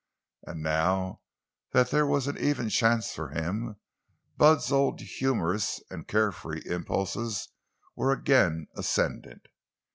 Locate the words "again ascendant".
8.11-9.45